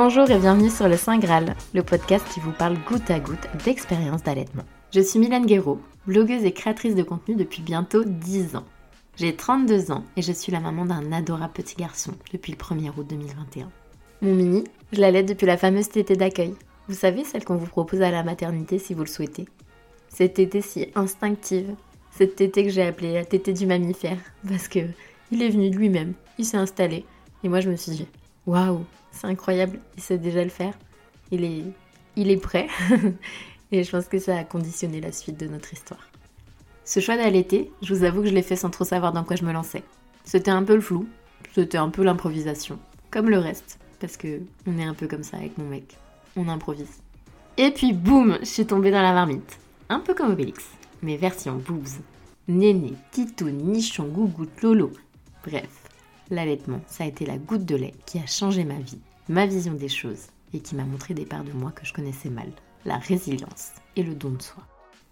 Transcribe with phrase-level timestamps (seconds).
[0.00, 3.48] Bonjour et bienvenue sur le Saint Graal, le podcast qui vous parle goutte à goutte
[3.64, 4.62] d'expériences d'allaitement.
[4.94, 8.64] Je suis Mylène Guéraud, blogueuse et créatrice de contenu depuis bientôt 10 ans.
[9.16, 12.92] J'ai 32 ans et je suis la maman d'un adorable petit garçon depuis le 1er
[12.96, 13.72] août 2021.
[14.22, 14.62] Mon mini,
[14.92, 16.54] je l'allaite depuis la fameuse tétée d'accueil.
[16.86, 19.46] Vous savez, celle qu'on vous propose à la maternité si vous le souhaitez.
[20.10, 21.74] Cette tétée si instinctive,
[22.12, 24.18] cette tétée que j'ai appelée la tétée du mammifère,
[24.48, 24.78] parce que
[25.32, 27.04] il est venu de lui-même, il s'est installé,
[27.42, 28.06] et moi je me suis dit,
[28.48, 30.72] waouh, c'est incroyable, il sait déjà le faire,
[31.30, 31.64] il est,
[32.16, 32.66] il est prêt,
[33.72, 36.08] et je pense que ça a conditionné la suite de notre histoire.
[36.84, 39.36] Ce choix d'allaiter, je vous avoue que je l'ai fait sans trop savoir dans quoi
[39.36, 39.82] je me lançais.
[40.24, 41.06] C'était un peu le flou,
[41.54, 42.78] c'était un peu l'improvisation,
[43.10, 45.98] comme le reste, parce que on est un peu comme ça avec mon mec,
[46.34, 47.02] on improvise.
[47.58, 49.58] Et puis boum, je suis tombée dans la marmite,
[49.90, 50.64] un peu comme Obélix,
[51.02, 52.00] mais version boobs.
[52.48, 54.90] Néné, Tito, Nichon, Gougoute, Lolo.
[55.44, 55.68] Bref,
[56.30, 59.74] l'allaitement, ça a été la goutte de lait qui a changé ma vie, ma vision
[59.74, 62.50] des choses, et qui m'a montré des parts de moi que je connaissais mal,
[62.84, 64.62] la résilience et le don de soi.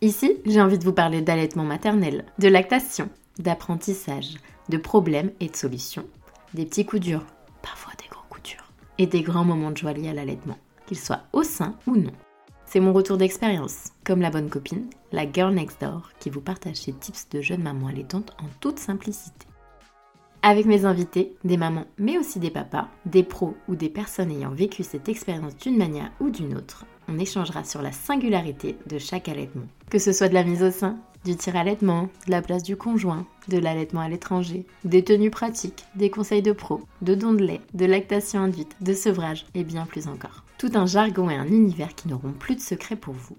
[0.00, 3.08] Ici, j'ai envie de vous parler d'allaitement maternel, de lactation,
[3.38, 4.34] d'apprentissage,
[4.68, 6.06] de problèmes et de solutions,
[6.54, 7.24] des petits coups durs,
[7.62, 10.98] parfois des gros coups durs, et des grands moments de joie liés à l'allaitement, qu'ils
[10.98, 12.12] soient au sein ou non.
[12.66, 16.76] C'est mon retour d'expérience, comme la bonne copine, la girl next door, qui vous partage
[16.76, 19.46] ses tips de jeune maman allaitante en toute simplicité.
[20.48, 24.52] Avec mes invités, des mamans mais aussi des papas, des pros ou des personnes ayant
[24.52, 29.28] vécu cette expérience d'une manière ou d'une autre, on échangera sur la singularité de chaque
[29.28, 29.66] allaitement.
[29.90, 33.26] Que ce soit de la mise au sein, du tir-allaitement, de la place du conjoint,
[33.48, 37.60] de l'allaitement à l'étranger, des tenues pratiques, des conseils de pro, de dons de lait,
[37.74, 40.44] de lactation induite, de sevrage et bien plus encore.
[40.58, 43.36] Tout un jargon et un univers qui n'auront plus de secrets pour vous.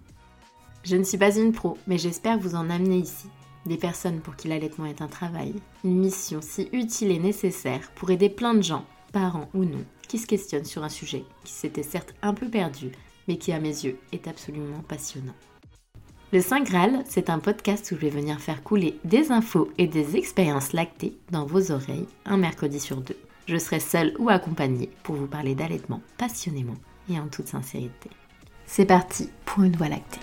[0.83, 3.29] Je ne suis pas une pro, mais j'espère vous en amener ici.
[3.67, 8.09] Des personnes pour qui l'allaitement est un travail, une mission si utile et nécessaire pour
[8.09, 11.83] aider plein de gens, parents ou non, qui se questionnent sur un sujet qui s'était
[11.83, 12.93] certes un peu perdu,
[13.27, 15.35] mais qui à mes yeux est absolument passionnant.
[16.31, 19.87] Le Saint Graal, c'est un podcast où je vais venir faire couler des infos et
[19.87, 23.17] des expériences lactées dans vos oreilles un mercredi sur deux.
[23.47, 26.77] Je serai seule ou accompagnée pour vous parler d'allaitement passionnément
[27.09, 28.09] et en toute sincérité.
[28.65, 30.19] C'est parti pour une voie lactée.